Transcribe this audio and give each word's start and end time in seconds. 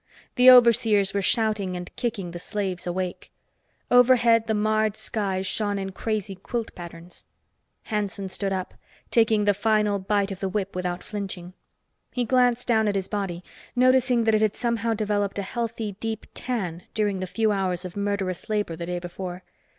The 0.33 0.49
overseers 0.49 1.13
were 1.13 1.21
shouting 1.21 1.77
and 1.77 1.95
kicking 1.95 2.31
the 2.31 2.39
slaves 2.39 2.87
awake. 2.87 3.31
Overhead 3.91 4.47
the 4.47 4.55
marred 4.55 4.95
sky 4.97 5.43
shone 5.43 5.77
in 5.77 5.91
crazy 5.91 6.33
quilt 6.33 6.73
patterns. 6.73 7.25
Hanson 7.83 8.27
stood 8.27 8.51
up, 8.51 8.73
taking 9.11 9.45
the 9.45 9.53
final 9.53 9.99
bite 9.99 10.31
of 10.31 10.39
the 10.39 10.49
whip 10.49 10.75
without 10.75 11.03
flinching. 11.03 11.53
He 12.11 12.25
glanced 12.25 12.67
down 12.67 12.87
at 12.87 12.95
his 12.95 13.07
body, 13.09 13.43
noticing 13.75 14.23
that 14.23 14.33
it 14.33 14.41
had 14.41 14.55
somehow 14.55 14.95
developed 14.95 15.37
a 15.37 15.43
healthy 15.43 15.91
deep 15.99 16.25
tan 16.33 16.81
during 16.95 17.19
the 17.19 17.27
few 17.27 17.51
hours 17.51 17.85
of 17.85 17.95
murderous 17.95 18.49
labor 18.49 18.75
the 18.75 18.87
day 18.87 18.97
before. 18.97 19.43